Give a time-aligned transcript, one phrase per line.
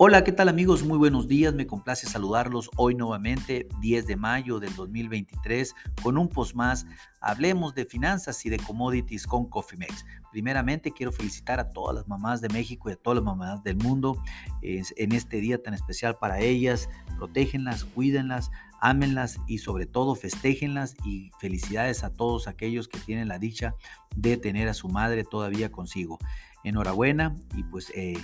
[0.00, 0.84] Hola, ¿qué tal amigos?
[0.84, 5.74] Muy buenos días, me complace saludarlos hoy nuevamente, 10 de mayo del 2023,
[6.04, 6.86] con un post más.
[7.20, 10.06] Hablemos de finanzas y de commodities con Cofimex.
[10.30, 13.74] Primeramente, quiero felicitar a todas las mamás de México y a todas las mamás del
[13.74, 14.22] mundo
[14.62, 16.88] en este día tan especial para ellas.
[17.16, 23.40] Protégenlas, cuídenlas, ámenlas y sobre todo festéjenlas y felicidades a todos aquellos que tienen la
[23.40, 23.74] dicha
[24.14, 26.20] de tener a su madre todavía consigo.
[26.62, 28.14] Enhorabuena y pues eh,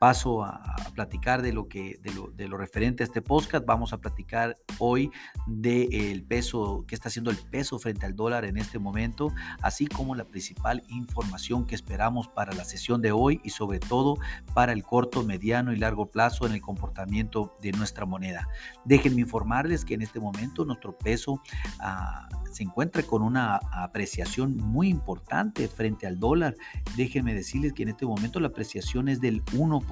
[0.00, 0.62] paso a,
[0.94, 3.66] platicar de lo, que, de lo, referente a este podcast.
[3.66, 5.10] Vamos a platicar hoy
[5.46, 10.14] del peso, qué está haciendo el peso frente al dólar en este momento, así como
[10.14, 14.16] la principal información que esperamos para la sesión de hoy y sobre todo
[14.54, 18.48] para el corto, mediano y largo plazo en el comportamiento de nuestra moneda.
[18.86, 21.42] Déjenme informarles que en este momento nuestro peso
[21.78, 26.56] ah, se encuentra con una apreciación muy importante frente al dólar.
[26.96, 29.89] Déjenme decirles que en este momento la apreciación es del 1%.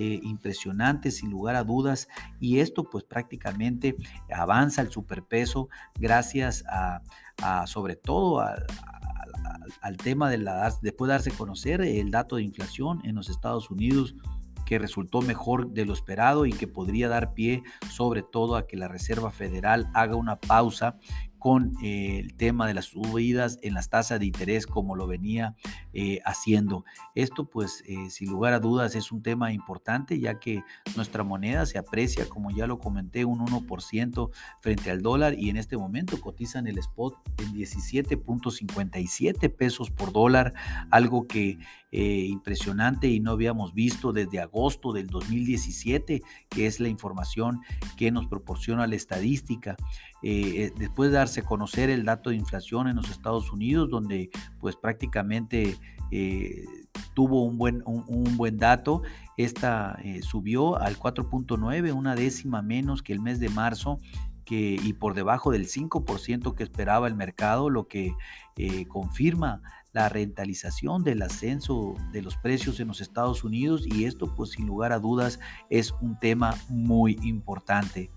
[0.00, 2.06] Eh, impresionante sin lugar a dudas
[2.38, 3.96] y esto pues prácticamente
[4.32, 7.02] avanza el superpeso gracias a,
[7.66, 13.16] sobre todo al tema de la después de darse conocer el dato de inflación en
[13.16, 14.14] los Estados Unidos
[14.68, 18.76] que resultó mejor de lo esperado y que podría dar pie sobre todo a que
[18.76, 20.96] la Reserva Federal haga una pausa
[21.38, 25.54] con eh, el tema de las subidas en las tasas de interés como lo venía
[25.92, 26.84] eh, haciendo.
[27.14, 30.62] Esto pues eh, sin lugar a dudas es un tema importante ya que
[30.96, 35.56] nuestra moneda se aprecia como ya lo comenté un 1% frente al dólar y en
[35.56, 40.54] este momento cotiza en el spot en 17.57 pesos por dólar,
[40.90, 41.58] algo que
[41.90, 47.62] impresionante y no habíamos visto desde agosto del 2017 que es la información
[47.96, 49.74] que nos proporciona la estadística.
[50.20, 54.76] después de darse a conocer el dato de inflación en los Estados Unidos, donde pues
[54.76, 55.76] prácticamente
[56.10, 56.64] eh,
[57.14, 59.02] tuvo un buen, un, buen dato.
[59.36, 63.98] Esta eh, subió al 4.9, una décima menos que el mes de marzo.
[64.46, 68.14] Que, y por debajo del 5% que esperaba el mercado, lo que
[68.56, 69.60] eh, confirma
[69.92, 74.66] la rentalización del ascenso de los precios en los Estados Unidos y esto pues sin
[74.66, 75.38] lugar a dudas
[75.68, 78.10] es un tema muy importante.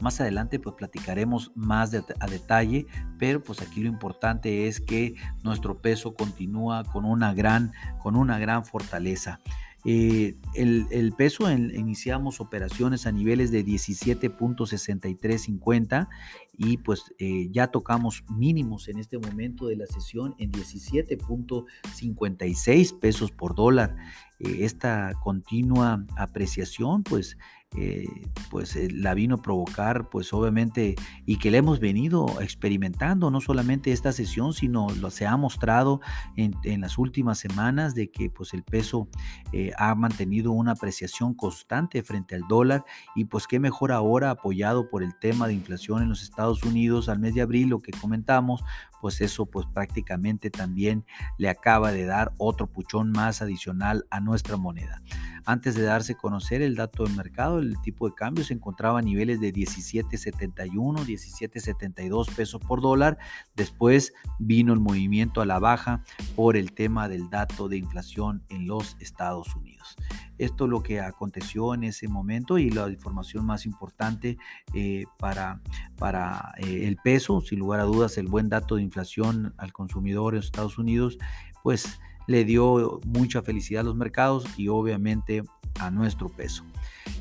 [0.00, 2.86] Más adelante pues platicaremos más a detalle,
[3.18, 7.72] pero pues aquí lo importante es que nuestro peso continúa con una gran,
[8.02, 9.40] con una gran fortaleza.
[9.84, 16.08] Eh, el, peso, iniciamos operaciones a niveles de 17.6350
[16.56, 23.32] y pues eh, ya tocamos mínimos en este momento de la sesión en 17.56 pesos
[23.32, 23.96] por dólar.
[24.38, 27.36] Eh, esta continua apreciación pues
[27.76, 28.06] eh,
[28.50, 30.94] pues eh, la vino a provocar, pues obviamente,
[31.24, 36.00] y que le hemos venido experimentando, no solamente esta sesión, sino lo se ha mostrado
[36.36, 39.08] en, las últimas semanas de que pues el peso
[39.52, 42.84] eh, ha mantenido una apreciación constante frente al dólar
[43.14, 47.08] y pues qué mejor ahora apoyado por el tema de inflación en los Estados Unidos
[47.08, 48.64] al mes de abril, lo que comentamos,
[49.00, 51.04] pues eso pues prácticamente también
[51.38, 55.02] le acaba de dar otro puchón más adicional a nuestra moneda.
[55.44, 58.98] Antes de darse a conocer el dato del mercado, el tipo de cambio se encontraba
[58.98, 63.18] a niveles de 17.71, 17.72 pesos por dólar.
[63.56, 66.02] Después vino el movimiento a la baja
[66.36, 69.96] por el tema del dato de inflación en los Estados Unidos.
[70.38, 74.38] Esto es lo que aconteció en ese momento y la información más importante
[74.74, 75.60] eh, para,
[75.98, 80.34] para eh, el peso, sin lugar a dudas, el buen dato de inflación al consumidor
[80.34, 81.18] en Estados Unidos,
[81.62, 85.42] pues le dio mucha felicidad a los mercados y obviamente
[85.78, 86.64] a nuestro peso.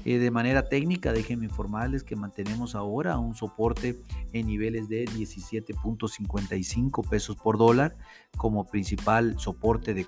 [0.06, 4.02] Eh, de manera técnica, déjenme informarles que mantenemos ahora un soporte
[4.34, 7.96] en niveles de 17.55 pesos por dólar
[8.38, 10.08] como principal soporte de,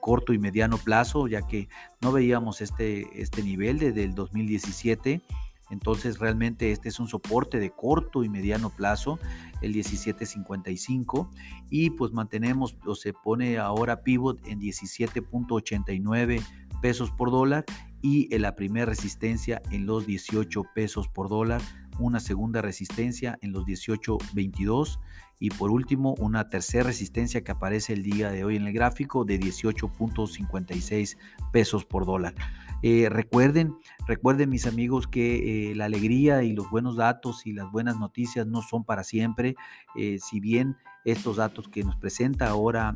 [0.00, 1.68] corto y mediano plazo, ya que
[2.00, 5.22] no veíamos este, este nivel desde el 2017
[5.70, 9.18] entonces realmente este es un soporte de corto y mediano plazo,
[9.62, 11.28] el 17.55
[11.70, 16.42] y pues mantenemos o se pone ahora pivot en 17.89
[16.84, 17.64] pesos por dólar
[18.02, 21.62] y en la primera resistencia en los 18 pesos por dólar,
[21.98, 25.00] una segunda resistencia en los 18.22
[25.40, 29.24] y por último una tercera resistencia que aparece el día de hoy en el gráfico
[29.24, 31.16] de 18.56
[31.54, 32.34] pesos por dólar.
[32.82, 33.74] Eh, recuerden,
[34.06, 38.46] recuerden mis amigos que eh, la alegría y los buenos datos y las buenas noticias
[38.46, 39.54] no son para siempre.
[39.96, 40.76] Eh, si bien
[41.06, 42.94] estos datos que nos presenta ahora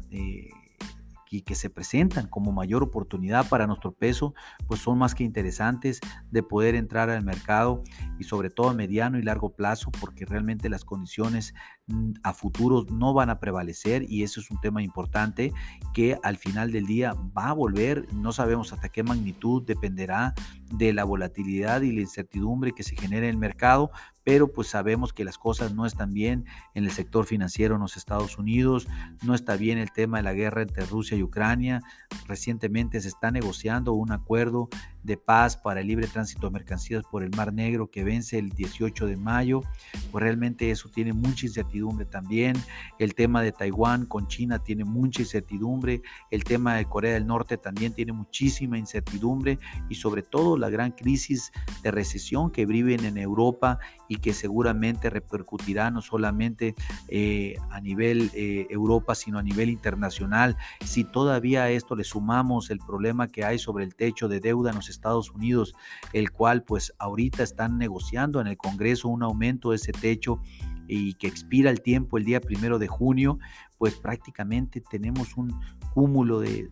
[1.30, 4.34] y que se presentan como mayor oportunidad para nuestro peso,
[4.66, 7.82] pues son más que interesantes de poder entrar al mercado
[8.19, 11.54] y sobre todo a mediano y largo plazo, porque realmente las condiciones
[11.86, 15.52] mm, a futuros no van a prevalecer y eso es un tema importante
[15.94, 20.34] que al final del día va a volver, no sabemos hasta qué magnitud, dependerá
[20.72, 23.90] de la volatilidad y la incertidumbre que se genere en el mercado,
[24.25, 26.44] pero pues sabemos que las cosas no están bien
[26.75, 28.86] en el sector financiero en los Estados Unidos,
[29.22, 31.82] no está bien el tema de la guerra entre Rusia y Ucrania,
[32.26, 34.69] recientemente se está negociando un acuerdo
[35.03, 38.50] de paz para el libre tránsito de mercancías por el Mar Negro que vence el
[38.50, 39.62] 18 de mayo,
[40.11, 42.56] pues realmente eso tiene mucha incertidumbre también.
[42.99, 46.03] El tema de Taiwán con China tiene mucha incertidumbre.
[46.31, 49.59] El tema de Corea del Norte también tiene muchísima incertidumbre
[49.89, 51.53] y sobre todo la gran crisis
[51.83, 53.79] de recesión que viven en Europa
[54.09, 56.75] y que seguramente repercutirá no solamente
[57.09, 60.56] eh, a nivel eh, Europa, sino a nivel internacional.
[60.85, 64.71] Si todavía a esto le sumamos el problema que hay sobre el techo de deuda
[64.71, 65.75] en Estados Unidos,
[66.12, 70.40] el cual pues ahorita están negociando en el Congreso un aumento de ese techo
[70.87, 73.38] y que expira el tiempo el día primero de junio,
[73.78, 75.58] pues prácticamente tenemos un
[75.94, 76.69] cúmulo de,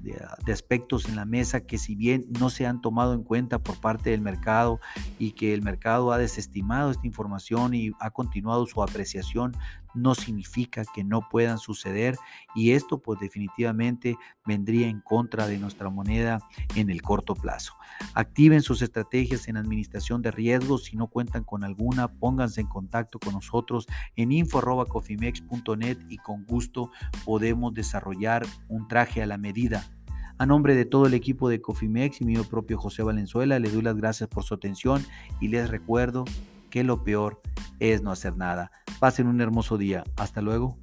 [0.52, 4.10] aspectos en la mesa que si bien no se han tomado en cuenta por parte
[4.10, 4.80] del mercado
[5.18, 9.56] y que el mercado ha desestimado esta información y ha continuado su apreciación,
[9.96, 12.16] no significa que no puedan suceder
[12.54, 16.38] y esto pues definitivamente vendría en contra de nuestra moneda
[16.74, 17.72] en el corto plazo.
[18.14, 23.18] Activen sus estrategias en administración de riesgos, si no cuentan con alguna, pónganse en contacto
[23.18, 23.86] con nosotros
[24.16, 26.90] en info.cofimex.net y con gusto
[27.24, 29.84] podemos desarrollar un traje a la medida.
[30.38, 33.82] A nombre de todo el equipo de Cofimex y mío propio José Valenzuela, les doy
[33.82, 35.02] las gracias por su atención
[35.40, 36.24] y les recuerdo
[36.70, 37.40] que lo peor
[37.80, 38.70] es no hacer nada.
[39.00, 40.04] Pasen un hermoso día.
[40.16, 40.78] Hasta luego.